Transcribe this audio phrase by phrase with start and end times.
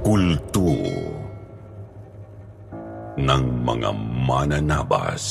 [0.00, 0.72] Kulto
[3.20, 3.90] ng mga
[4.24, 5.24] mananabas.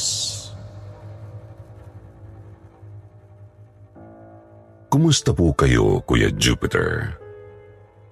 [4.93, 7.17] Kumusta po kayo, Kuya Jupiter?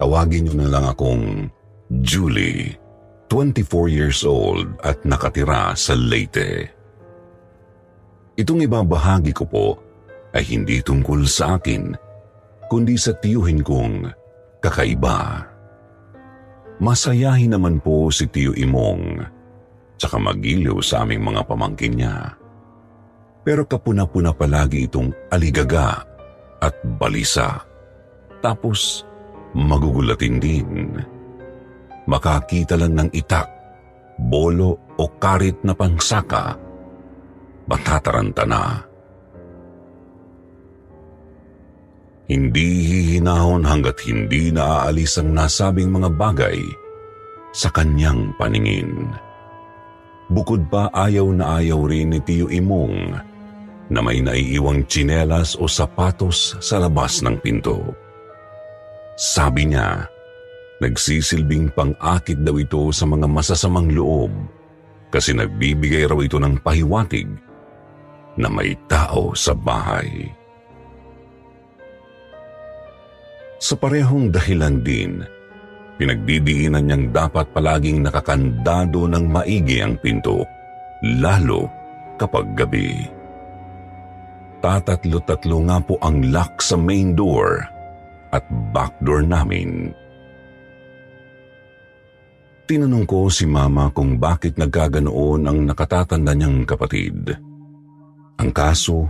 [0.01, 1.45] Tawagin niyo na lang akong
[2.01, 2.73] Julie,
[3.29, 6.73] 24 years old at nakatira sa Leyte.
[8.34, 9.67] Itong ibabahagi ko po
[10.34, 11.93] ay hindi tungkol sa akin,
[12.65, 14.10] kundi sa tiyuhin kong
[14.57, 15.54] kakaiba.
[16.77, 19.25] Masayahin naman po si Tiyo Imong,
[19.97, 22.37] tsaka magiliw sa aming mga pamangkin niya.
[23.41, 26.05] Pero kapuna-puna palagi itong aligaga
[26.61, 27.65] at balisa.
[28.45, 29.01] Tapos
[29.57, 30.70] magugulatin din.
[32.05, 33.49] Makakita lang ng itak,
[34.21, 36.55] bolo o karit na pangsaka,
[37.65, 38.87] matataranta na.
[42.27, 46.59] Hindi hihinahon hanggat hindi naaalis ang nasabing mga bagay
[47.55, 49.15] sa kanyang paningin.
[50.27, 53.15] Bukod pa ayaw na ayaw rin ni Tiyo Imong
[53.87, 57.95] na may naiiwang tsinelas o sapatos sa labas ng pinto.
[59.15, 60.03] Sabi niya,
[60.83, 64.35] nagsisilbing pang-akit daw ito sa mga masasamang loob
[65.07, 67.31] kasi nagbibigay raw ito ng pahiwatig
[68.35, 70.37] na may tao sa bahay.
[73.58, 75.25] Sa parehong dahilan din,
[75.97, 80.45] pinagdidiinan niyang dapat palaging nakakandado ng maigi ang pinto,
[81.18, 81.66] lalo
[82.22, 83.01] kapag gabi.
[84.62, 87.66] Tatatlo-tatlo nga po ang lock sa main door
[88.29, 89.90] at back door namin.
[92.67, 97.31] Tinanong ko si mama kung bakit nagkaganoon ang nakatatanda niyang kapatid.
[98.38, 99.07] Ang kaso,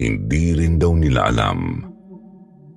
[0.00, 1.93] hindi rin daw nila alam.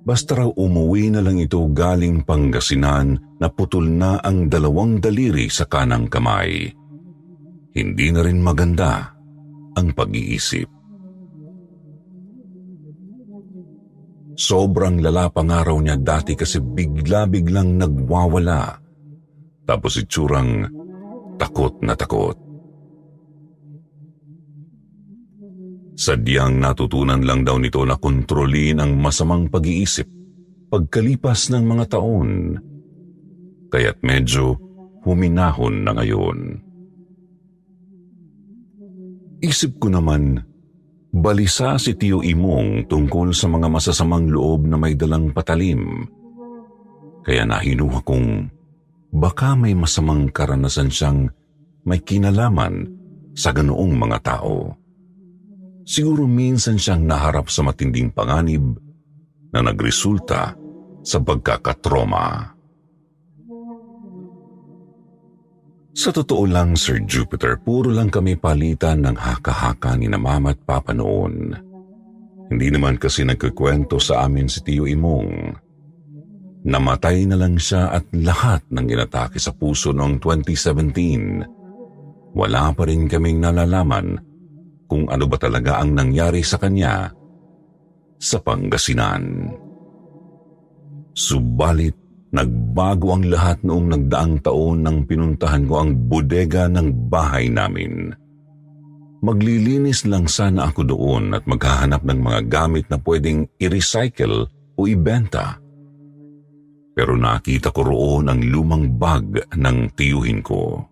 [0.08, 5.68] Basta raw umuwi na lang ito galing Pangasinan na putol na ang dalawang daliri sa
[5.68, 6.72] kanang kamay.
[7.76, 9.12] Hindi na rin maganda
[9.76, 10.64] ang pag-iisip.
[14.32, 18.80] Sobrang lala pa nga raw niya dati kasi bigla-biglang nagwawala.
[19.68, 20.72] Tapos itsurang
[21.36, 22.47] takot na takot.
[25.98, 30.06] Sadyang natutunan lang daw nito na kontrolin ang masamang pag-iisip
[30.70, 32.54] pagkalipas ng mga taon.
[33.66, 34.54] Kaya't medyo
[35.02, 36.38] huminahon na ngayon.
[39.42, 40.38] Isip ko naman,
[41.10, 46.06] balisa si Tio Imong tungkol sa mga masasamang loob na may dalang patalim.
[47.26, 48.28] Kaya nahinuha kong
[49.18, 51.26] baka may masamang karanasan siyang
[51.82, 52.86] may kinalaman
[53.34, 54.87] sa ganoong mga tao.
[55.88, 58.76] Siguro minsan siyang naharap sa matinding panganib
[59.56, 60.52] na nagresulta
[61.00, 62.52] sa pagkakatroma.
[65.96, 70.60] Sa totoo lang, Sir Jupiter, puro lang kami palitan ng haka-haka ni na mama at
[70.60, 71.56] papa noon.
[72.52, 75.56] Hindi naman kasi nagkikwento sa amin si Tio Imong.
[76.68, 82.36] Namatay na lang siya at lahat ng inatake sa puso noong 2017.
[82.36, 84.27] Wala pa rin kaming nalalaman
[84.88, 87.12] kung ano ba talaga ang nangyari sa kanya
[88.18, 89.52] sa Pangasinan.
[91.12, 91.94] Subalit,
[92.32, 98.16] nagbago ang lahat noong nagdaang taon nang pinuntahan ko ang bodega ng bahay namin.
[99.18, 104.46] Maglilinis lang sana ako doon at maghahanap ng mga gamit na pwedeng i-recycle
[104.78, 105.58] o ibenta.
[106.94, 110.86] Pero nakita ko roon ang lumang bag ng tiyuhin ko.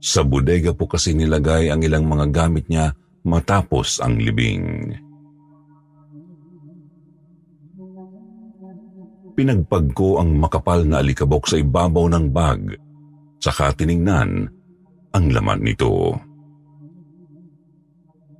[0.00, 2.92] Sa bodega po kasi nilagay ang ilang mga gamit niya
[3.26, 4.94] matapos ang libing.
[9.36, 12.72] Pinagpag ko ang makapal na alikabok sa ibabaw ng bag,
[13.36, 14.48] saka tiningnan
[15.12, 16.16] ang laman nito.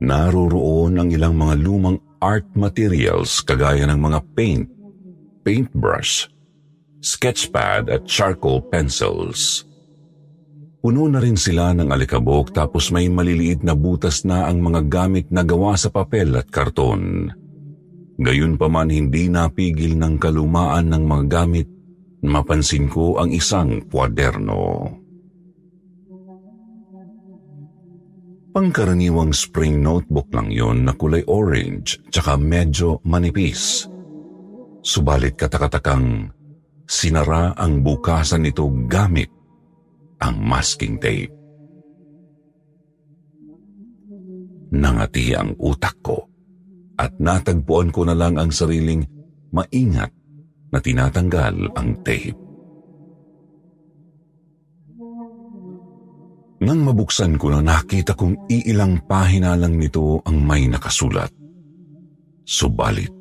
[0.01, 4.65] Naroroon ang ilang mga lumang art materials kagaya ng mga paint,
[5.45, 6.33] paintbrush,
[7.05, 9.66] sketchpad at charcoal pencils.
[10.87, 15.27] Puno na rin sila ng alikabok tapos may maliliit na butas na ang mga gamit
[15.35, 17.27] na gawa sa papel at karton.
[18.23, 21.67] Gayunpaman hindi napigil ng kalumaan ng mga gamit,
[22.23, 24.95] mapansin ko ang isang kwaderno.
[28.55, 33.91] Pangkaraniwang spring notebook lang yon na kulay orange tsaka medyo manipis.
[34.87, 36.31] Subalit katakatakang
[36.87, 39.35] sinara ang bukasan nito gamit
[40.21, 41.33] ang masking tape.
[44.77, 46.27] Nangati ang utak ko
[46.97, 49.05] at natagpuan ko na lang ang sariling
[49.53, 50.11] maingat
[50.73, 52.37] na tinatanggal ang tape.
[56.57, 61.29] Nang mabuksan ko na nakita kong iilang pahina lang nito ang may nakasulat.
[62.49, 63.13] Subalit,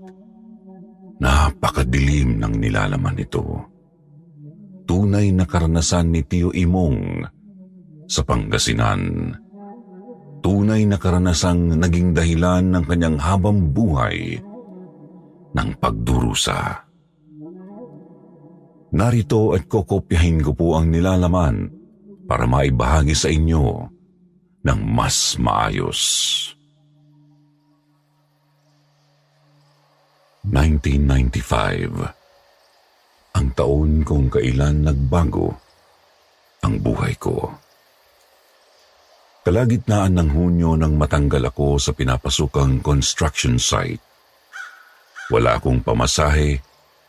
[1.20, 3.75] napakadilim ng nilalaman nito
[5.06, 7.22] tunay na karanasan ni Tio Imong
[8.10, 9.30] sa Pangasinan.
[10.42, 14.42] Tunay na karanasang naging dahilan ng kanyang habang buhay
[15.54, 16.90] ng pagdurusa.
[18.98, 21.70] Narito at kokopyahin ko po ang nilalaman
[22.26, 23.86] para maibahagi sa inyo
[24.66, 26.02] ng mas maayos.
[30.50, 32.25] 1995
[33.36, 35.52] ang taon kung kailan nagbago
[36.64, 37.52] ang buhay ko.
[39.46, 44.02] Kalagitnaan ng Hunyo nang matanggal ako sa pinapasukang construction site.
[45.30, 46.58] Wala akong pamasahe,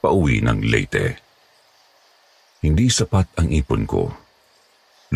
[0.05, 1.07] pauwi ng Leyte.
[2.61, 4.05] Hindi sapat ang ipon ko.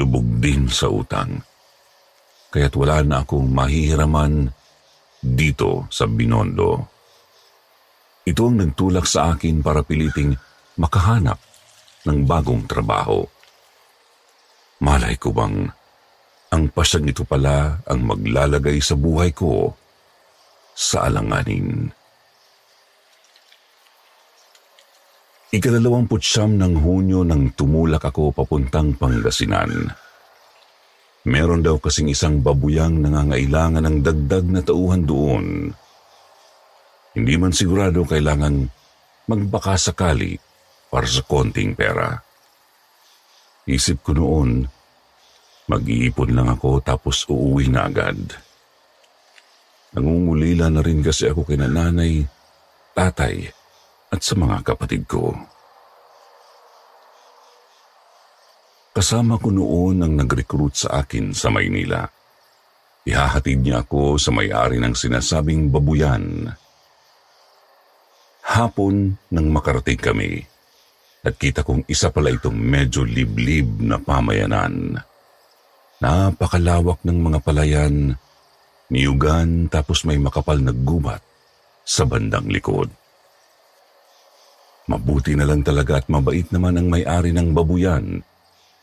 [0.01, 1.45] Lubog din sa utang.
[2.49, 4.49] Kaya't wala na akong mahihiraman
[5.21, 6.89] dito sa Binondo.
[8.25, 10.33] Ito ang nagtulak sa akin para piliting
[10.79, 11.41] makahanap
[12.07, 13.27] ng bagong trabaho.
[14.81, 15.69] Malay ko bang
[16.51, 19.71] ang pasag nito pala ang maglalagay sa buhay ko
[20.75, 21.93] sa alanganin.
[25.51, 29.91] Ikalalawang putsyam ng Hunyo nang tumulak ako papuntang Pangasinan.
[31.27, 35.47] Meron daw kasing isang babuyang nangangailangan ng dagdag na tauhan doon.
[37.13, 38.71] Hindi man sigurado kailangan
[39.29, 40.39] magbaka sakali
[40.91, 42.19] para sa konting pera.
[43.71, 44.67] Isip ko noon,
[45.71, 48.19] mag-iipon lang ako tapos uuwi na agad.
[49.95, 52.27] Nangungulila na rin kasi ako kina nanay,
[52.95, 53.47] tatay
[54.11, 55.35] at sa mga kapatid ko.
[58.91, 62.11] Kasama ko noon ang nag-recruit sa akin sa Maynila.
[63.07, 66.51] Ihahatid niya ako sa may-ari ng sinasabing babuyan.
[68.51, 70.43] Hapon nang makarating kami,
[71.21, 74.97] at kita kong isa pala itong medyo liblib na pamayanan.
[76.01, 78.17] Napakalawak ng mga palayan,
[78.89, 81.21] niyugan tapos may makapal na gubat
[81.85, 82.89] sa bandang likod.
[84.89, 88.25] Mabuti na lang talaga at mabait naman ang may-ari ng babuyan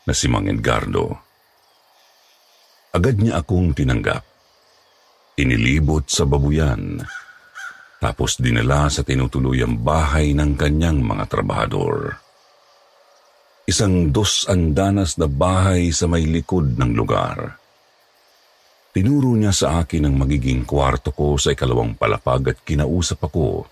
[0.06, 1.10] na si Mang Edgardo.
[2.94, 4.24] Agad niya akong tinanggap.
[5.38, 6.98] Inilibot sa babuyan,
[8.02, 12.27] tapos dinala sa tinutuluyang bahay ng kanyang mga trabahador
[13.68, 17.60] isang dos andanas na bahay sa may likod ng lugar.
[18.96, 23.68] Tinuro niya sa akin ang magiging kwarto ko sa ikalawang palapag at kinausap ako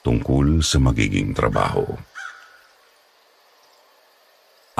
[0.00, 1.84] tungkol sa magiging trabaho.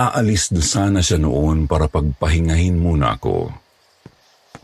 [0.01, 3.53] Aalis na sana siya noon para pagpahingahin muna ako.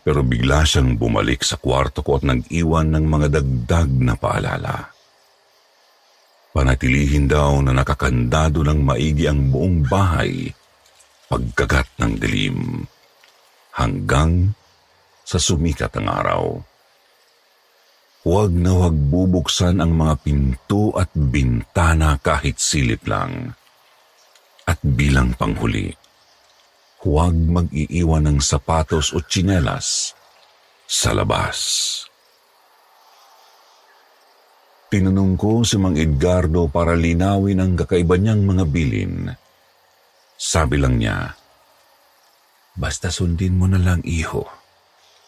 [0.00, 4.97] Pero bigla siyang bumalik sa kwarto ko at nag-iwan ng mga dagdag na paalala.
[6.52, 10.48] Panatilihin daw na nakakandado ng maigi ang buong bahay
[11.28, 12.88] pagkagat ng dilim
[13.76, 14.56] hanggang
[15.28, 16.44] sa sumikat ang araw.
[18.24, 23.52] Huwag na huwag bubuksan ang mga pinto at bintana kahit silip lang.
[24.64, 25.92] At bilang panghuli,
[27.04, 30.16] huwag mag-iiwan ng sapatos o tsinelas
[30.88, 31.56] sa labas.
[34.88, 39.28] Tinanong ko si Mang Edgardo para linawin ang kakaiba niyang mga bilin.
[40.32, 41.36] Sabi lang niya,
[42.72, 44.48] Basta sundin mo na lang, iho.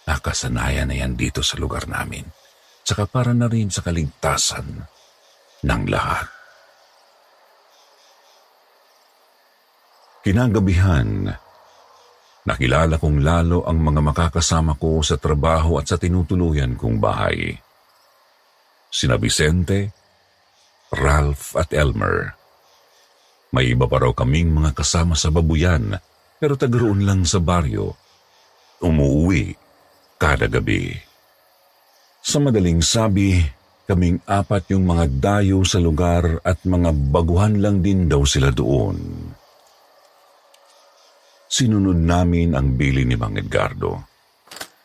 [0.08, 2.24] Nakasanayan na yan dito sa lugar namin.
[2.88, 4.80] Tsaka para na rin sa kaligtasan
[5.60, 6.24] ng lahat.
[10.24, 11.28] Kinagabihan,
[12.48, 17.60] nakilala kong lalo ang mga makakasama ko sa trabaho at sa tinutuluyan kong bahay
[18.90, 19.94] sina Vicente,
[20.90, 22.34] Ralph at Elmer.
[23.54, 25.94] May iba pa raw kaming mga kasama sa babuyan
[26.42, 27.94] pero tagaroon lang sa baryo.
[28.82, 29.54] Umuwi
[30.18, 30.92] kada gabi.
[32.20, 33.40] Sa madaling sabi,
[33.88, 38.98] kaming apat yung mga dayo sa lugar at mga baguhan lang din daw sila doon.
[41.50, 44.06] Sinunod namin ang bili ni Mang Edgardo.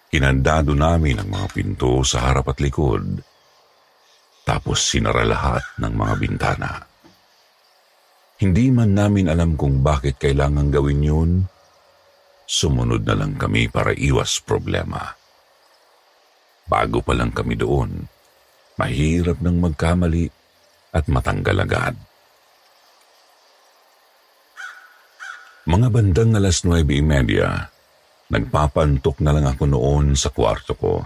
[0.10, 3.22] Kinandado namin ang mga pinto sa harap at likod.
[4.46, 6.72] Tapos sinara lahat ng mga bintana.
[8.38, 11.32] Hindi man namin alam kung bakit kailangan gawin yun.
[12.46, 15.02] Sumunod na lang kami para iwas problema.
[16.70, 18.06] Bago pa lang kami doon,
[18.78, 20.30] mahirap nang magkamali
[20.94, 21.96] at matanggal agad.
[25.66, 27.74] Mga bandang alas 9.30,
[28.26, 31.06] Nagpapantok na lang ako noon sa kwarto ko.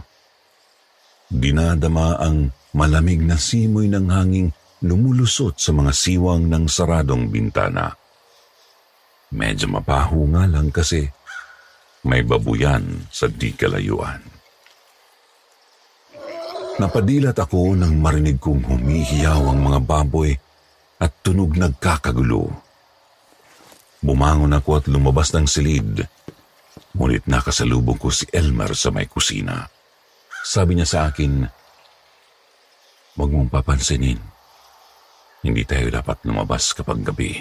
[1.30, 4.50] Dinadama ang malamig na simoy ng hanging
[4.82, 7.94] lumulusot sa mga siwang ng saradong bintana.
[9.30, 11.06] Medyo mapaho nga lang kasi
[12.10, 14.26] may babuyan sa di kalayuan.
[16.80, 20.32] Napadilat ako nang marinig kong humihiyaw ang mga baboy
[20.98, 22.50] at tunog nagkakagulo.
[24.00, 26.08] Bumangon ako at lumabas ng silid
[26.96, 29.70] Ngunit nakasalubong ko si Elmer sa may kusina.
[30.44, 31.46] Sabi niya sa akin,
[33.20, 34.16] Huwag mong papansinin.
[35.44, 37.36] Hindi tayo dapat lumabas kapag gabi.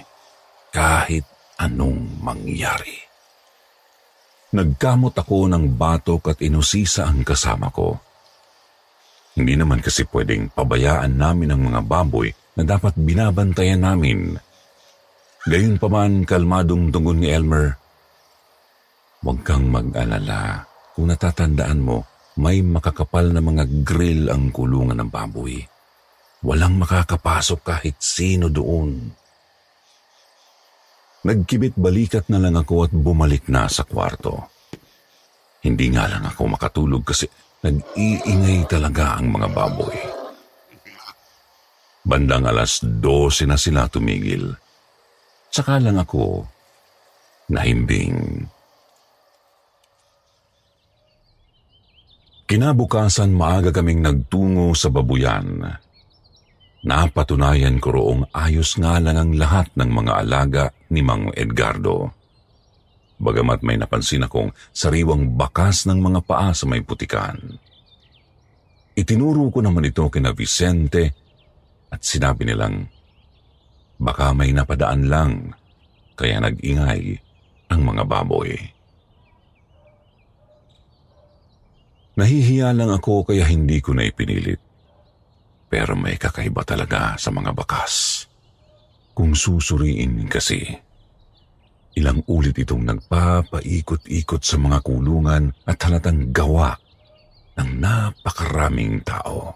[0.75, 1.23] Kahit
[1.63, 2.99] anong mangyari.
[4.55, 7.95] Nagkamot ako ng batok at inusisa ang kasama ko.
[9.39, 14.35] Hindi naman kasi pwedeng pabayaan namin ang mga baboy na dapat binabantayan namin.
[15.47, 17.79] Gayunpaman kalmadong tungon ni Elmer,
[19.19, 20.63] Huwag kang mag-alala.
[20.95, 22.08] Kung natatandaan mo,
[22.39, 25.59] may makakapal na mga grill ang kulungan ng baboy.
[26.47, 29.11] Walang makakapasok kahit sino doon.
[31.27, 34.47] Nagkibit balikat na lang ako at bumalik na sa kwarto.
[35.67, 37.27] Hindi nga lang ako makatulog kasi
[37.67, 39.99] nag-iingay talaga ang mga baboy.
[42.07, 44.55] Bandang alas 12 na sila tumigil.
[45.51, 46.47] Saka lang ako
[47.51, 48.47] nahimbing.
[52.49, 55.69] Kinabukasan maaga kaming nagtungo sa babuyan.
[56.81, 62.09] Napatunayan ko roong ayos nga lang ang lahat ng mga alaga ni Mang Edgardo.
[63.21, 67.37] Bagamat may napansin akong sariwang bakas ng mga paa sa may putikan.
[68.97, 71.13] Itinuro ko naman ito kina Vicente
[71.93, 72.89] at sinabi nilang,
[74.01, 75.53] baka may napadaan lang
[76.17, 77.21] kaya nag-ingay
[77.69, 78.57] ang mga baboy.
[82.19, 84.59] Nahihiya lang ako kaya hindi ko na ipinilit.
[85.71, 88.27] Pero may kakaiba talaga sa mga bakas.
[89.15, 90.67] Kung susuriin kasi,
[91.95, 96.75] ilang ulit itong nagpapaikot-ikot sa mga kulungan at halatang gawa
[97.55, 99.55] ng napakaraming tao.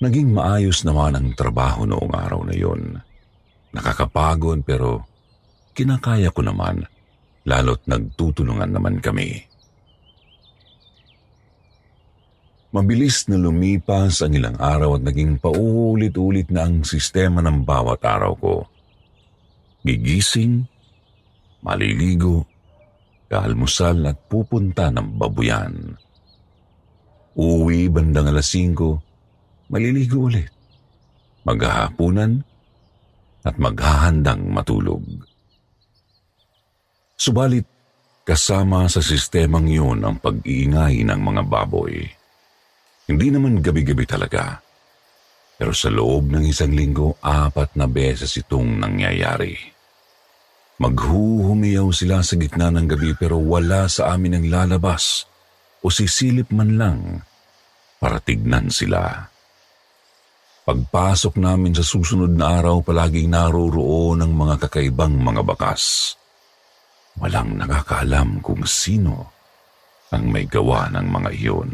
[0.00, 3.04] Naging maayos naman ang trabaho noong araw na yon.
[3.76, 5.04] Nakakapagod pero
[5.76, 6.88] kinakaya ko naman
[7.44, 9.44] lalo't nagtutulungan naman kami.
[12.74, 18.34] Mabilis na lumipas ang ilang araw at naging paulit-ulit na ang sistema ng bawat araw
[18.34, 18.66] ko.
[19.86, 20.66] Gigising,
[21.62, 22.50] maliligo,
[23.30, 25.94] kaalmusal at pupunta ng babuyan.
[27.38, 30.50] Uwi bandang alas 5, maliligo ulit.
[31.46, 32.42] Maghahapunan
[33.46, 35.04] at maghahandang matulog.
[37.24, 37.64] Subalit,
[38.20, 42.04] kasama sa sistemang yun ang pag-iingay ng mga baboy.
[43.08, 44.60] Hindi naman gabi-gabi talaga.
[45.56, 49.56] Pero sa loob ng isang linggo, apat na beses itong nangyayari.
[50.84, 55.24] Maghuhumiyaw sila sa gitna ng gabi pero wala sa amin ang lalabas
[55.80, 57.00] o sisilip man lang
[58.04, 59.32] para tignan sila.
[60.68, 66.12] Pagpasok namin sa susunod na araw, palaging naroroon ang mga kakaibang mga bakas.
[67.18, 69.30] Walang nakakaalam kung sino
[70.10, 71.70] ang may gawa ng mga iyon.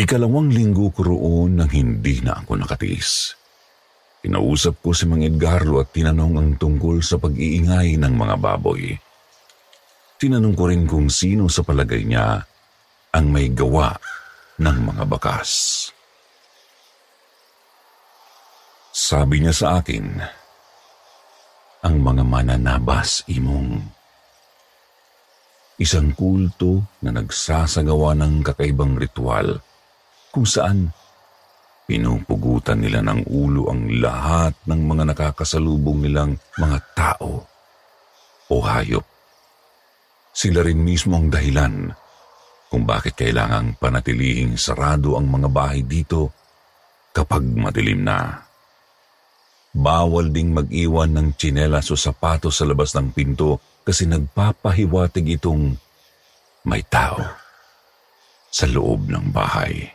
[0.00, 3.36] Ikalawang linggo ko roon nang hindi na ako nakatiis.
[4.20, 8.96] Kinausap ko si Mang Edgarlo at tinanong ang tungkol sa pag-iingay ng mga baboy.
[10.20, 12.36] Tinanong ko rin kung sino sa palagay niya
[13.16, 13.96] ang may gawa
[14.60, 15.48] ng mga bakas.
[18.92, 20.20] Sabi niya sa akin,
[21.80, 23.80] ang mga mananabas imong.
[25.80, 29.64] Isang kulto na nagsasagawa ng kakaibang ritual
[30.28, 30.92] kung saan
[31.90, 37.42] Pinupugutan nila ng ulo ang lahat ng mga nakakasalubong nilang mga tao
[38.46, 39.02] o hayop.
[40.30, 41.90] Sila rin mismo ang dahilan
[42.70, 46.30] kung bakit kailangang panatilihing sarado ang mga bahay dito
[47.10, 48.38] kapag madilim na.
[49.70, 55.78] Bawal ding mag-iwan ng tsinelas o sapatos sa labas ng pinto kasi nagpapahiwatig itong
[56.66, 57.22] may tao
[58.50, 59.86] sa loob ng bahay.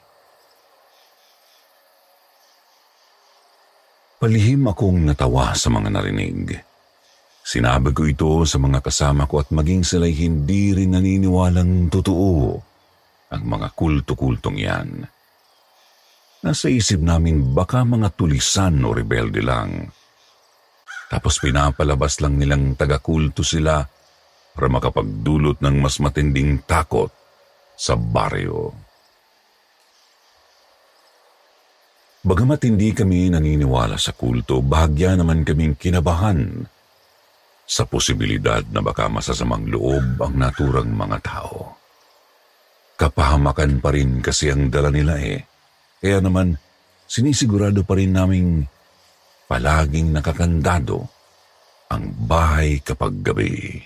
[4.16, 6.56] Palihim akong natawa sa mga narinig.
[7.46, 12.58] Sinabi ko ito sa mga kasama ko at maging sila'y hindi rin naniniwalang totoo
[13.30, 15.06] ang mga kulto-kultong yan.
[16.46, 19.90] Nasa isip namin baka mga tulisan o rebelde lang.
[21.10, 23.82] Tapos pinapalabas lang nilang taga-kulto sila
[24.54, 27.10] para makapagdulot ng mas matinding takot
[27.74, 28.78] sa baryo.
[32.22, 36.62] Bagamat hindi kami naniniwala sa kulto, bahagya naman kaming kinabahan
[37.66, 41.74] sa posibilidad na baka masasamang loob ang naturang mga tao.
[43.02, 45.55] Kapahamakan pa rin kasi ang dala nila eh.
[46.06, 46.54] Kaya naman,
[47.10, 48.70] sinisigurado pa rin naming
[49.50, 51.02] palaging nakakandado
[51.90, 53.82] ang bahay kapag gabi.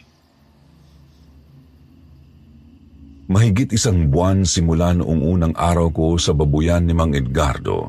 [3.31, 7.87] Mahigit isang buwan simula noong unang araw ko sa babuyan ni Mang Edgardo,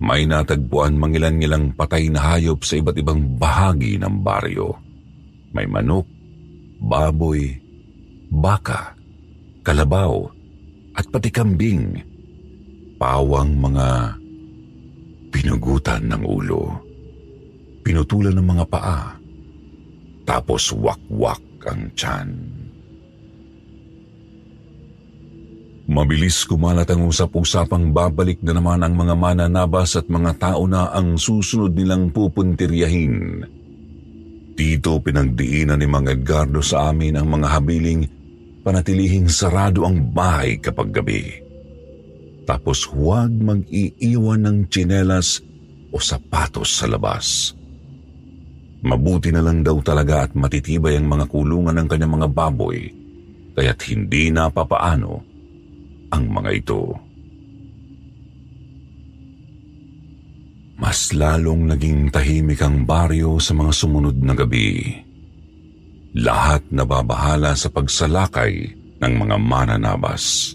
[0.00, 4.80] may natagpuan mangilan-ngilang patay na hayop sa iba't ibang bahagi ng baryo.
[5.52, 6.08] May manok,
[6.80, 7.52] baboy,
[8.32, 8.96] baka,
[9.60, 10.24] kalabaw,
[10.96, 12.13] at pati kambing.
[13.04, 14.16] Pawang mga
[15.28, 16.72] pinugutan ng ulo.
[17.84, 19.12] Pinutulan ng mga paa.
[20.24, 22.32] Tapos wakwak ang tiyan.
[25.84, 31.20] Mabilis kumalat ang usap-usapang babalik na naman ang mga mananabas at mga tao na ang
[31.20, 33.44] susunod nilang pupuntiryahin.
[34.56, 38.00] Dito pinagdiinan ni Mang Edgardo sa amin ang mga habiling
[38.64, 41.43] panatilihing sarado ang bahay kapag gabi.
[42.44, 45.40] Tapos huwag mag-iiwan ng tsinelas
[45.88, 47.56] o sapatos sa labas.
[48.84, 52.78] Mabuti na lang daw talaga at matitibay ang mga kulungan ng kanyang mga baboy,
[53.56, 55.24] kaya't hindi na papaano
[56.12, 56.82] ang mga ito.
[60.76, 64.92] Mas lalong naging tahimik ang baryo sa mga sumunod na gabi.
[66.20, 68.52] Lahat nababahala sa pagsalakay
[69.00, 70.52] ng mga mananabas.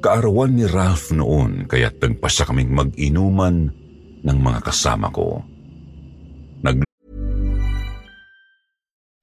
[0.00, 3.68] Kaarawan ni Ralph noon kaya't nagpa siya kaming mag-inuman
[4.24, 5.44] ng mga kasama ko.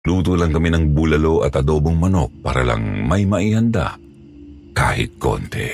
[0.00, 4.00] Luto lang kami ng bulalo at adobong manok para lang may maihanda
[4.72, 5.68] kahit konti.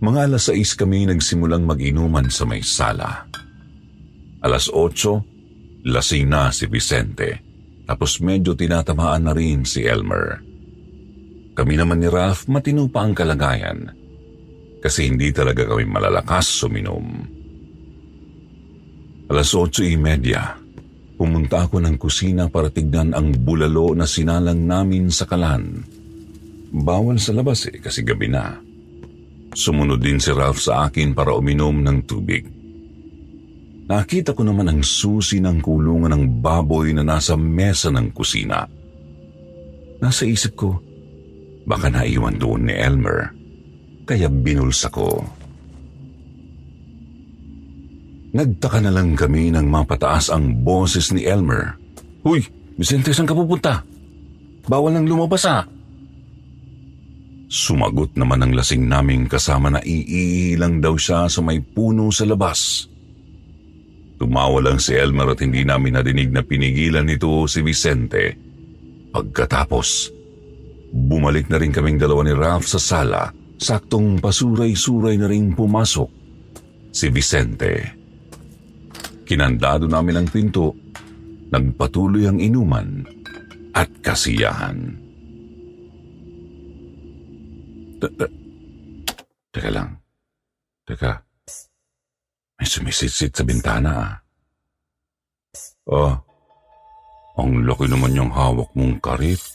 [0.00, 3.28] Mga alas 6 kami nagsimulang mag-inuman sa may sala.
[4.40, 7.42] Alas 8, lasing na si Vicente.
[7.84, 10.40] Tapos medyo tinatamaan na rin si Elmer.
[11.52, 13.92] Kami naman ni Ralph matino pa ang kalagayan
[14.80, 17.39] kasi hindi talaga kami malalakas suminom.
[19.30, 25.86] Alas 8.30, pumunta ako ng kusina para tignan ang bulalo na sinalang namin sa kalan.
[26.74, 28.58] Bawal sa labas eh kasi gabi na.
[29.54, 32.42] Sumunod din si Ralph sa akin para uminom ng tubig.
[33.86, 38.66] Nakita ko naman ang susi ng kulungan ng baboy na nasa mesa ng kusina.
[40.02, 40.74] Nasa isip ko,
[41.70, 43.30] baka naiwan doon ni Elmer,
[44.10, 45.22] kaya binulsa ko.
[48.30, 51.74] Nagtaka na lang kami nang mapataas ang boses ni Elmer.
[52.22, 52.46] Huy,
[52.78, 53.82] Vicente, saan ka pupunta?
[54.70, 55.66] Bawal nang lumabas ah.
[57.50, 62.86] Sumagot naman ang lasing naming kasama na iilang daw siya sa may puno sa labas.
[64.22, 68.38] Tumawa lang si Elmer at hindi namin nadinig na pinigilan nito si Vicente.
[69.10, 70.14] Pagkatapos,
[70.94, 76.10] bumalik na rin kaming dalawa ni Ralph sa sala, saktong pasuray-suray na rin pumasok
[76.94, 77.99] si Vicente.
[79.30, 80.74] Kinandado namin ang pinto,
[81.54, 83.06] nagpatuloy ang inuman
[83.70, 84.90] at kasiyahan.
[89.54, 89.94] Teka lang.
[90.82, 91.14] Teka.
[92.58, 94.14] May sumisitsit sa bintana ah.
[95.86, 96.14] Oh,
[97.38, 99.46] ang laki naman yung hawak mong karit.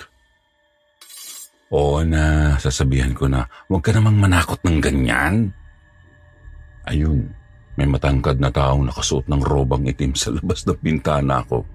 [1.76, 5.52] Oo na, sasabihan ko na, huwag ka namang manakot ng ganyan.
[6.88, 7.28] Ayun,
[7.76, 11.68] may matangkad na taong nakasuot ng robang itim sa labas ng bintana ko.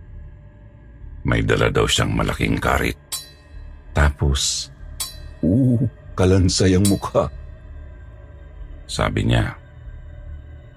[1.28, 2.96] May dala daw siyang malaking karit.
[3.92, 4.72] Tapos,
[5.44, 5.76] uh,
[6.16, 7.28] kalansay ang mukha.
[8.88, 9.52] Sabi niya,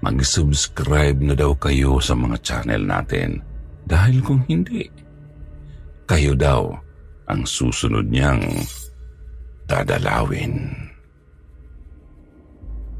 [0.03, 3.39] mag-subscribe na daw kayo sa mga channel natin
[3.87, 4.91] dahil kung hindi,
[6.03, 6.75] kayo daw
[7.31, 8.43] ang susunod niyang
[9.71, 10.67] dadalawin.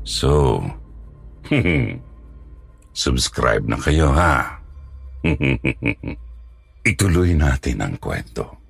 [0.08, 0.64] So,
[2.94, 4.62] subscribe na kayo ha.
[6.94, 8.62] Ituloy natin ang kwento.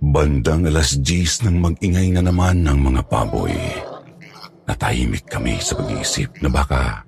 [0.00, 3.52] Bandang alas 10 nang mag-ingay na naman ng mga baboy.
[4.64, 7.04] Natahimik kami sa pag-iisip na baka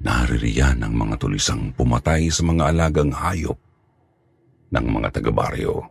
[0.00, 3.58] naririyan ang mga tulisang pumatay sa mga alagang hayop
[4.70, 5.82] ng mga taga-baryo.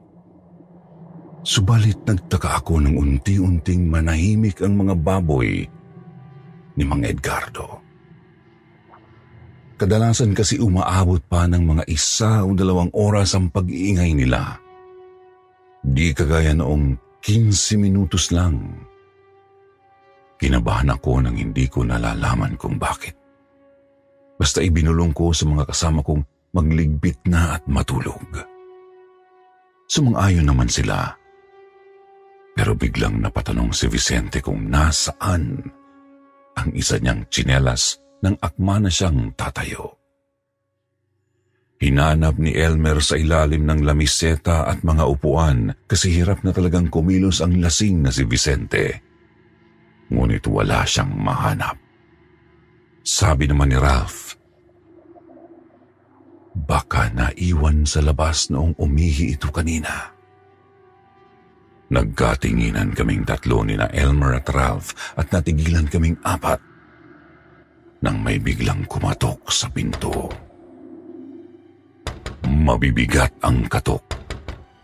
[1.44, 5.68] Subalit nagtaka ako nang unti-unting manahimik ang mga baboy
[6.80, 7.84] ni Mang Edgardo.
[9.76, 14.60] Kadalasan kasi umaabot pa ng mga isa o dalawang oras ang pag-iingay nila.
[15.84, 18.60] Di kagaya noong 15 minutos lang.
[20.39, 23.15] Kinabahan ako nang hindi ko nalalaman kung bakit.
[24.39, 26.24] Basta ibinulong ko sa mga kasama kong
[26.56, 28.24] magligbit na at matulog.
[29.88, 31.12] Sumang-ayon naman sila.
[32.56, 35.63] Pero biglang napatanong si Vicente kung nasaan
[36.60, 39.95] ang isa niyang tsinelas nang akma na siyang tatayo.
[41.80, 47.39] Hinanap ni Elmer sa ilalim ng lamiseta at mga upuan kasi hirap na talagang kumilos
[47.39, 49.00] ang lasing na si Vicente.
[50.12, 51.80] Ngunit wala siyang mahanap.
[53.00, 54.36] Sabi naman ni Ralph,
[56.60, 60.19] Baka naiwan sa labas noong umihi ito kanina.
[61.89, 66.62] Nagkatinginan kaming tatlo ni na Elmer at Ralph at natigilan kaming apat
[67.99, 70.30] nang may biglang kumatok sa pinto.
[72.47, 74.06] Mabibigat ang katok.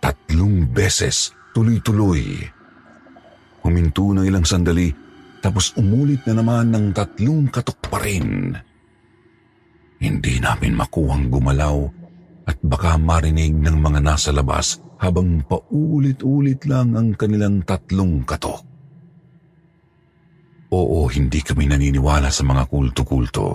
[0.04, 2.44] Tatlong beses, tuloy-tuloy.
[3.64, 4.92] Huminto ng ilang sandali,
[5.40, 8.52] tapos umulit na naman ng tatlong katok pa rin.
[10.02, 11.78] Hindi namin makuhang gumalaw
[12.46, 18.64] at baka marinig ng mga nasa labas habang paulit-ulit lang ang kanilang tatlong katok.
[20.76, 23.48] Oo, hindi kami naniniwala sa mga kulto-kulto.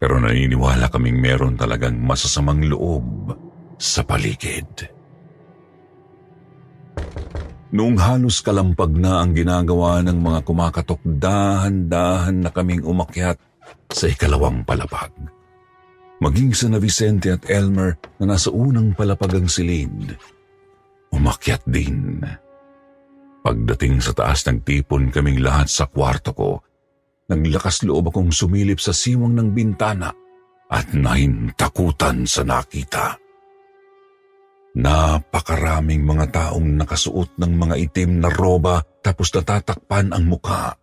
[0.00, 3.34] Pero naniniwala kaming meron talagang masasamang loob
[3.76, 4.88] sa paligid.
[7.70, 13.38] Noong halos kalampag na ang ginagawa ng mga kumakatok, dahan-dahan na kaming umakyat
[13.94, 15.14] sa ikalawang palapag.
[16.20, 20.14] Maging sa na Vicente at Elmer na nasa unang palapag ang silid,
[21.10, 22.20] umakyat din.
[23.40, 26.50] Pagdating sa taas, nagtipon kaming lahat sa kwarto ko
[27.30, 30.10] Naglakas loob akong sumilip sa siwang ng bintana
[30.66, 33.14] at nahintakutan sa nakita.
[34.74, 40.74] Napakaraming mga taong nakasuot ng mga itim na roba tapos natatakpan ang mukha.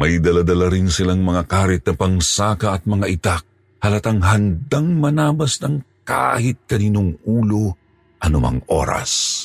[0.00, 3.44] May daladala rin silang mga karit na pangsaka at mga itak,
[3.80, 7.74] halatang handang manabas ng kahit kaninong ulo
[8.22, 9.42] anumang oras.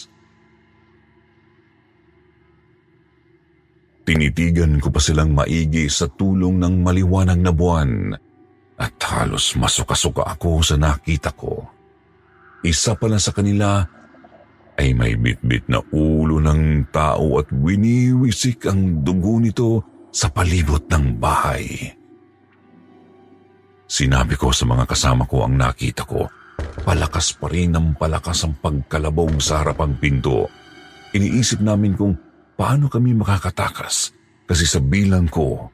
[4.01, 8.17] Tinitigan ko pa silang maigi sa tulong ng maliwanag na buwan
[8.81, 11.69] at halos masuka-suka ako sa nakita ko.
[12.65, 13.85] Isa pala sa kanila
[14.81, 21.21] ay may bitbit na ulo ng tao at winiwisik ang dugo nito sa palibot ng
[21.21, 22.00] bahay.
[23.91, 26.23] Sinabi ko sa mga kasama ko ang nakita ko.
[26.87, 30.47] Palakas pa rin ang palakas ang pagkalabong sa harapang pinto.
[31.11, 32.15] Iniisip namin kung
[32.55, 34.15] paano kami makakatakas
[34.47, 35.67] kasi sa bilang ko,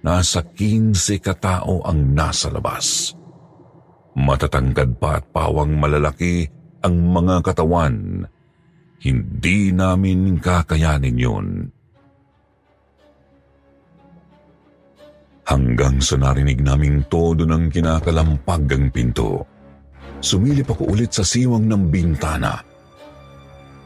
[0.00, 3.12] nasa 15 katao ang nasa labas.
[4.16, 6.48] Matatangkad pa at pawang malalaki
[6.80, 8.24] ang mga katawan.
[9.04, 11.46] Hindi namin kakayanin yun.
[15.44, 19.44] Hanggang sa narinig naming todo ng kinakalampag ang pinto.
[20.24, 22.56] Sumilip ako ulit sa siwang ng bintana.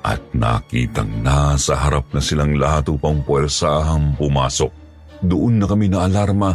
[0.07, 4.71] At nakitang nasa harap na silang lahat upang puwersahang pumasok.
[5.19, 6.55] Doon na kami na alarma,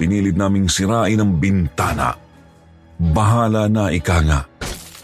[0.00, 2.16] pinilid naming sirain ang bintana.
[2.96, 4.40] Bahala na ika nga.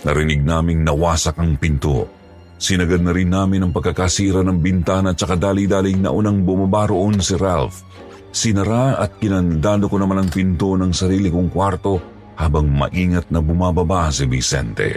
[0.09, 2.09] Narinig naming nawasak ang pinto.
[2.57, 7.37] Sinagad na rin namin ang pagkakasira ng bintana at saka dali-daling naunang bumaba roon si
[7.37, 7.85] Ralph.
[8.35, 12.03] Sinara at kinandado ko naman ang pinto ng sarili kong kwarto
[12.35, 14.91] habang maingat na bumababa si Vicente.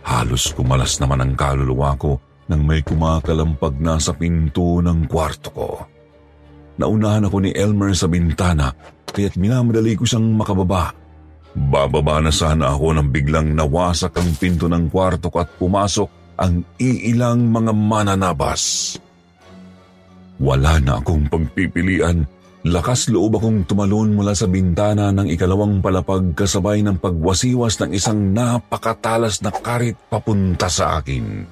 [0.00, 2.16] Halos kumalas naman ang kaluluwa ko
[2.48, 5.68] nang may kumakalampag na sa pinto ng kwarto ko.
[6.80, 8.72] Naunahan ako ni Elmer sa bintana
[9.14, 10.90] kaya't minamadali ko siyang makababa.
[11.54, 16.08] Bababa na sana ako nang biglang nawasak ang pinto ng kwarto ko at pumasok
[16.40, 18.96] ang iilang mga mananabas.
[20.42, 22.26] Wala na akong pagpipilian.
[22.64, 28.32] Lakas loob akong tumalon mula sa bintana ng ikalawang palapag kasabay ng pagwasiwas ng isang
[28.32, 31.44] napakatalas na karit papunta sa akin.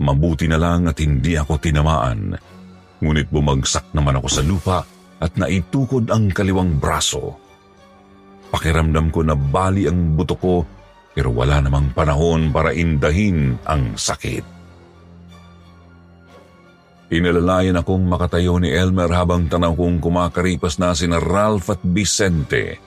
[0.00, 2.34] Mabuti na lang at hindi ako tinamaan.
[3.04, 4.78] Ngunit bumagsak naman ako sa lupa
[5.20, 7.36] at naitukod ang kaliwang braso.
[8.48, 10.64] Pakiramdam ko na bali ang buto ko
[11.12, 14.61] pero wala namang panahon para indahin ang sakit.
[17.12, 22.80] Inalalayan akong makatayo ni Elmer habang tanaw kong kumakaripas na sina Ralph at Vicente.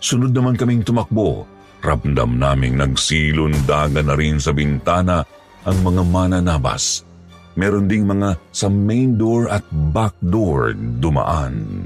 [0.00, 1.44] Sunod naman kaming tumakbo.
[1.84, 5.20] Ramdam naming nagsilon daga na rin sa bintana
[5.68, 7.04] ang mga mananabas.
[7.60, 11.84] Meron ding mga sa main door at back door dumaan.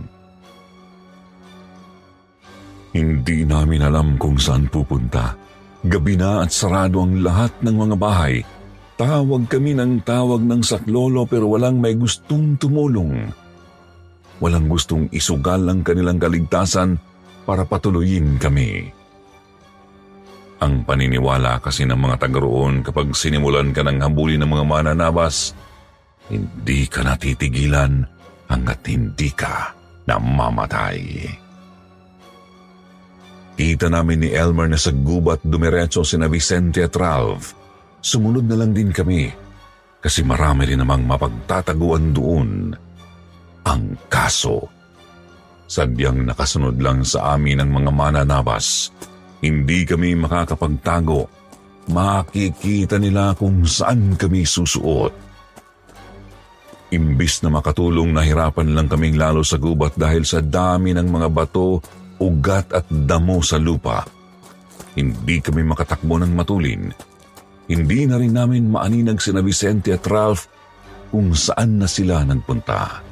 [2.95, 5.35] Hindi namin alam kung saan pupunta.
[5.83, 8.47] Gabi na at sarado ang lahat ng mga bahay.
[8.99, 13.31] Tawag kami ng tawag ng saklolo pero walang may gustong tumulong.
[14.43, 16.99] Walang gustong isugal ang kanilang kaligtasan
[17.47, 18.91] para patuloyin kami.
[20.59, 25.55] Ang paniniwala kasi ng mga taga roon kapag sinimulan ka ng habulin ng mga mananabas,
[26.27, 28.03] hindi ka natitigilan
[28.51, 29.79] hanggat hindi ka
[30.11, 30.99] namamatay.
[33.55, 37.68] Kita namin ni Elmer na sa gubat dumiretso sina Vicente at Ralph.
[37.99, 39.29] Sumunod na lang din kami
[39.99, 42.71] kasi marami rin namang mapagtataguan doon.
[43.67, 44.65] Ang kaso,
[45.67, 48.95] sadyang nakasunod lang sa amin ang mga mananabas.
[49.43, 51.29] Hindi kami makakapagtago.
[51.89, 55.29] Makikita nila kung saan kami susuot.
[56.89, 61.85] Imbis na makatulong, nahirapan lang kaming lalo sa gubat dahil sa dami ng mga bato
[62.17, 64.03] ugat at damo sa lupa.
[64.97, 66.89] Hindi kami makatakbo ng matulin.
[67.69, 70.49] Hindi na rin namin maaninag sina Vicente at Ralph
[71.13, 73.05] kung saan na sila nagpunta.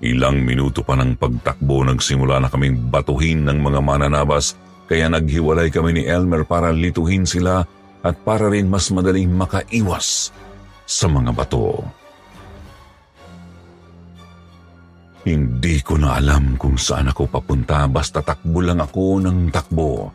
[0.00, 4.56] Ilang minuto pa ng pagtakbo nagsimula na kaming batuhin ng mga mananabas
[4.88, 7.66] kaya naghiwalay kami ni Elmer para lituhin sila
[8.00, 10.32] at para rin mas madaling makaiwas
[10.88, 11.84] sa mga bato.
[15.20, 20.08] Hindi ko na alam kung saan ako papunta basta takbo lang ako ng takbo.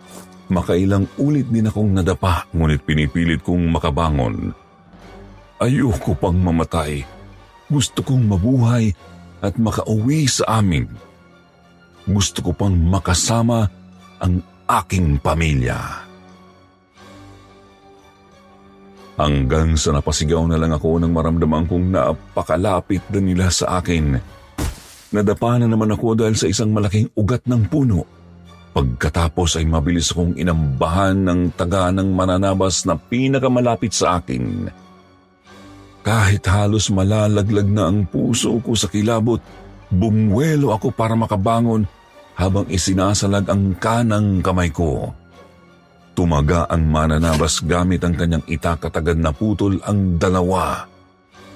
[0.45, 4.53] Makailang ulit din akong nadapa ngunit pinipilit kong makabangon.
[5.57, 7.01] Ayoko pang mamatay.
[7.65, 8.93] Gusto kong mabuhay
[9.41, 10.85] at makauwi sa amin.
[12.05, 13.65] Gusto ko pang makasama
[14.21, 14.37] ang
[14.69, 16.05] aking pamilya.
[19.15, 24.19] Hanggang sa napasigaw na lang ako nang maramdaman kong napakalapit na nila sa akin.
[25.15, 28.14] Nadapa na naman ako dahil sa isang malaking ugat ng puno.
[28.75, 34.67] Pagkatapos ay mabilis akong inambahan ng taga ng mananabas na pinakamalapit sa akin.
[36.03, 39.39] Kahit halos malalaglag na ang puso ko sa kilabot,
[39.87, 41.87] bumwelo ako para makabangon
[42.35, 45.07] habang isinasalag ang kanang kamay ko.
[46.11, 50.83] Tumaga ang mananabas gamit ang kanyang itakatagad na putol ang dalawa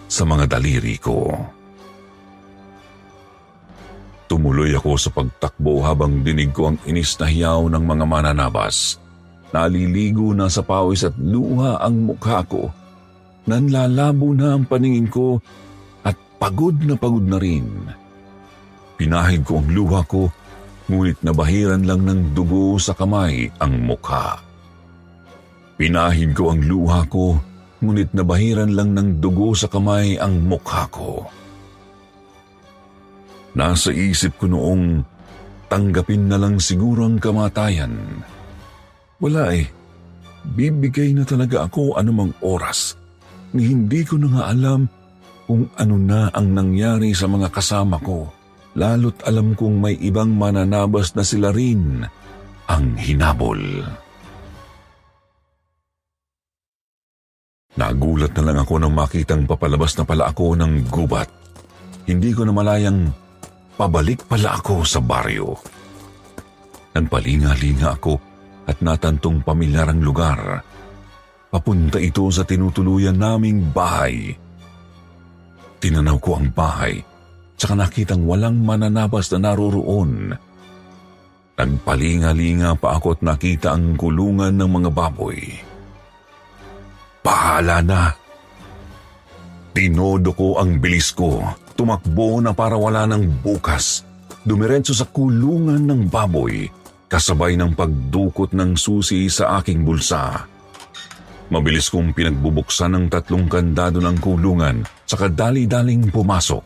[0.07, 1.35] sa mga daliri ko.
[4.29, 9.01] Tumuloy ako sa pagtakbo habang dinig ko ang inis na hiyaw ng mga mananabas.
[9.49, 12.69] Naliligo na sa pawis at luha ang mukha ko.
[13.49, 15.41] Nanlalabo na ang paningin ko
[16.05, 17.89] at pagod na pagod na rin.
[19.01, 20.29] Pinahid ko ang luha ko,
[20.85, 24.37] ngunit nabahiran lang ng dugo sa kamay ang mukha.
[25.73, 27.33] Pinahid ko ang luha ko,
[27.81, 31.25] ngunit nabahiran lang ng dugo sa kamay ang mukha ko.
[33.59, 35.03] Nasa isip ko noong
[35.67, 37.91] tanggapin na lang siguro ang kamatayan.
[39.19, 39.67] Wala eh.
[40.47, 42.95] Bibigay na talaga ako anumang oras
[43.51, 44.87] ni hindi ko na nga alam
[45.43, 48.31] kung ano na ang nangyari sa mga kasama ko.
[48.79, 52.07] Lalo't alam kong may ibang mananabas na sila rin
[52.71, 53.59] ang hinabol.
[57.75, 61.27] Nagulat na lang ako nang makitang papalabas na pala ako ng gubat.
[62.07, 63.11] Hindi ko na malayang
[63.79, 65.55] pabalik pala ako sa baryo.
[66.91, 68.19] Nagpalinga-linga ako
[68.67, 70.59] at natantong pamilyarang lugar.
[71.47, 74.35] Papunta ito sa tinutuluyan naming bahay.
[75.79, 76.99] Tinanaw ko ang bahay,
[77.55, 80.35] tsaka nakitang walang mananabas na naroroon.
[81.55, 85.39] Nagpalinga-linga pa ako at nakita ang kulungan ng mga baboy.
[87.23, 88.11] Pahala na!
[89.71, 91.39] Tinodo ko ang bilis ko.
[91.79, 94.03] Tumakbo na para wala ng bukas.
[94.43, 96.67] Dumiretso sa kulungan ng baboy
[97.07, 100.43] kasabay ng pagdukot ng susi sa aking bulsa.
[101.47, 106.61] Mabilis kong pinagbubuksan ng tatlong kandado ng kulungan saka dali-daling pumasok.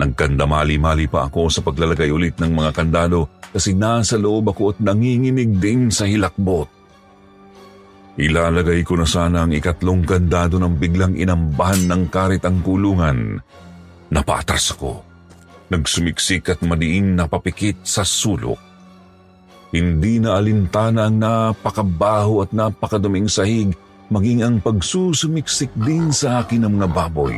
[0.00, 5.60] Nagkandamali-mali pa ako sa paglalagay ulit ng mga kandado kasi nasa loob ako at nanginginig
[5.60, 6.72] din sa hilakbot.
[8.16, 13.44] Ilalagay ko na sana ang ikatlong kandado ng biglang inambahan ng karit ang kulungan.
[14.14, 15.02] Napatras ako.
[15.74, 18.62] Nagsumiksik at madiing napapikit sa sulok.
[19.74, 23.74] Hindi na alintana ang napakabaho at napakaduming sahig
[24.14, 27.34] maging ang pagsusumiksik din sa akin ng mga baboy.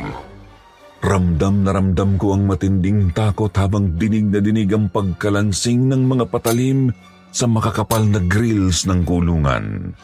[1.01, 6.29] Ramdam na ramdam ko ang matinding takot habang dinig na dinig ang pagkalansing ng mga
[6.29, 6.93] patalim
[7.33, 9.97] sa makakapal na grills ng kulungan.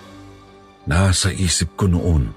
[0.90, 2.34] Nasa isip ko noon,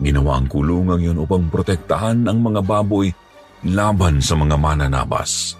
[0.00, 3.12] ginawa ang kulungan yon upang protektahan ang mga baboy
[3.64, 5.56] laban sa mga mananabas.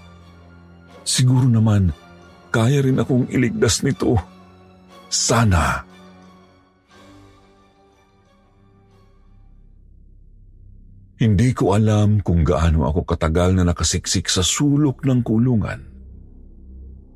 [1.05, 1.93] Siguro naman,
[2.53, 4.17] kaya rin akong iligtas nito.
[5.09, 5.85] Sana.
[11.25, 15.81] Hindi ko alam kung gaano ako katagal na nakasiksik sa sulok ng kulungan.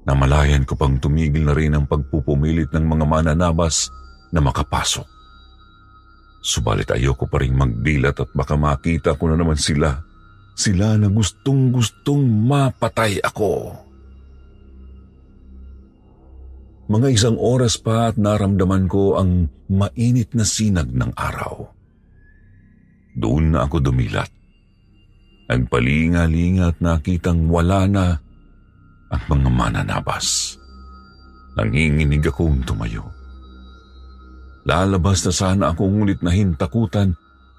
[0.09, 3.92] Namalayan ko pang tumigil na rin ang pagpupumilit ng mga mananabas
[4.33, 5.05] na makapasok.
[6.40, 10.08] Subalit ayoko pa rin magdilat at baka makita ko na naman sila.
[10.59, 13.79] Sila na gustong gustong mapatay ako.
[16.90, 21.62] Mga isang oras pa at naramdaman ko ang mainit na sinag ng araw.
[23.14, 24.35] Doon na ako dumilat.
[25.47, 28.18] Nagpalinga-linga at nakitang wala na
[29.14, 30.59] ang mga mananabas.
[31.55, 33.07] Nanginginig akong tumayo.
[34.66, 37.14] Lalabas na sana ako ngunit nahintakutan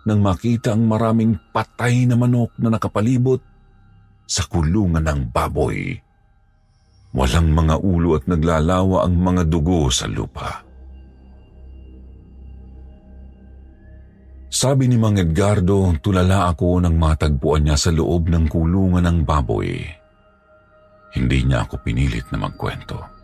[0.08, 3.42] nang makita ang maraming patay na manok na nakapalibot
[4.30, 5.98] sa kulungan ng baboy.
[7.10, 10.62] Walang mga ulo at naglalawa ang mga dugo sa lupa.
[14.50, 19.78] Sabi ni Mang Edgardo, tulala ako nang matagpuan niya sa loob ng kulungan ng baboy.
[21.14, 23.20] Hindi niya ako pinilit na magkwento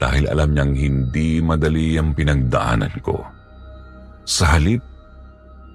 [0.00, 3.20] dahil alam niyang hindi madali ang pinagdaanan ko.
[4.24, 4.80] Sa halip,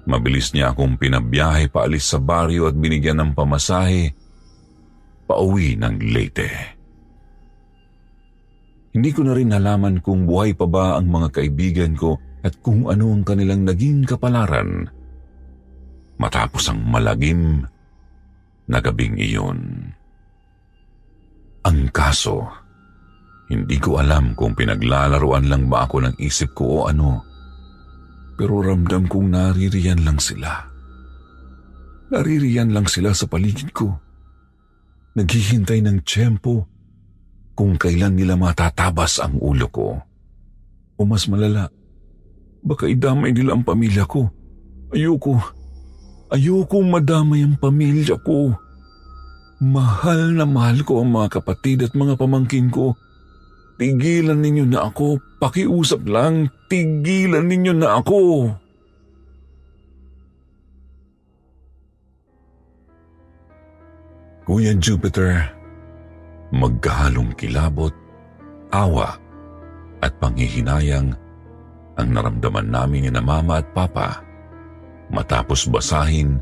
[0.06, 4.14] mabilis niya akong pinabiyahe paalis sa baryo at binigyan ng pamasahe
[5.26, 6.50] pauwi ng Leyte.
[8.96, 12.88] Hindi ko na rin nalaman kung buhay pa ba ang mga kaibigan ko at kung
[12.88, 14.88] ano ang kanilang naging kapalaran
[16.16, 17.60] matapos ang malagim
[18.70, 19.92] na gabing iyon.
[21.66, 22.46] Ang kaso,
[23.52, 27.20] hindi ko alam kung pinaglalaruan lang ba ako ng isip ko o ano,
[28.36, 30.68] pero ramdam kong naririyan lang sila.
[32.12, 33.96] Naririyan lang sila sa paligid ko.
[35.16, 36.68] Naghihintay ng tiyempo
[37.56, 39.96] kung kailan nila matatabas ang ulo ko.
[41.00, 41.72] O mas malala,
[42.60, 44.28] baka idamay nila ang pamilya ko.
[44.92, 45.40] Ayoko,
[46.28, 48.52] ayoko madamay ang pamilya ko.
[49.56, 52.92] Mahal na mahal ko ang mga kapatid at mga pamangkin ko.
[53.76, 58.20] Tigilan ninyo na ako, pakiusap lang, tigilan ninyo na ako.
[64.48, 65.52] Kuya Jupiter,
[66.56, 67.92] magkahalong kilabot,
[68.72, 69.18] awa,
[70.00, 71.12] at panghihinayang
[71.96, 74.22] ang naramdaman namin ni na mama at papa
[75.10, 76.38] matapos basahin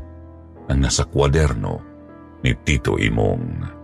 [0.71, 1.81] ang nasa kwaderno
[2.45, 3.74] ni Tito Imong.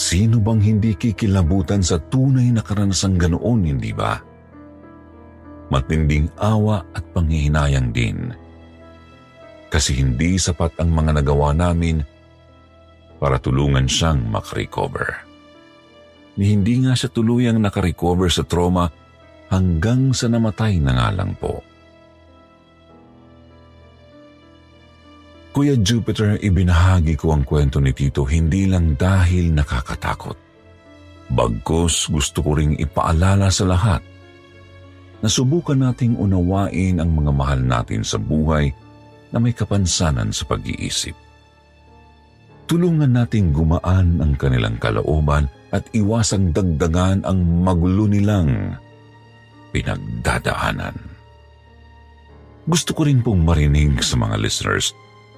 [0.00, 4.16] Sino bang hindi kikilabutan sa tunay na karanasang ganoon, hindi ba?
[5.68, 8.32] Matinding awa at panghihinayang din.
[9.68, 12.00] Kasi hindi sapat ang mga nagawa namin
[13.20, 15.20] para tulungan siyang makarecover.
[16.40, 18.88] Ni hindi nga siya tuluyang nakarecover sa trauma
[19.52, 21.60] hanggang sa namatay na nga lang po.
[25.50, 30.38] Kuya Jupiter, ibinahagi ko ang kwento ni Tito hindi lang dahil nakakatakot.
[31.30, 34.02] Bagkus gusto ko ring ipaalala sa lahat
[35.20, 38.70] na subukan nating unawain ang mga mahal natin sa buhay
[39.34, 41.14] na may kapansanan sa pag-iisip.
[42.70, 48.78] Tulungan nating gumaan ang kanilang kalooban at iwasang dagdagan ang magulo nilang
[49.74, 50.94] pinagdadaanan.
[52.70, 54.94] Gusto ko rin pong marinig sa mga listeners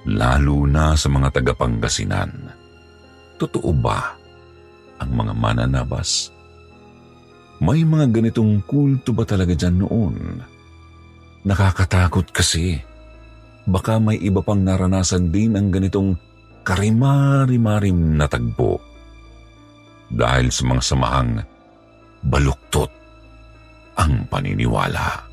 [0.07, 2.31] lalo na sa mga tagapangasinan.
[3.39, 4.15] Totoo ba
[4.99, 6.31] ang mga mananabas?
[7.63, 10.15] May mga ganitong kulto ba talaga dyan noon?
[11.47, 12.79] Nakakatakot kasi.
[13.63, 16.19] Baka may iba pang naranasan din ang ganitong
[16.67, 18.79] karimari-marim na tagpo.
[20.11, 21.31] Dahil sa mga samahang
[22.23, 22.91] baluktot
[23.95, 25.32] ang paniniwala.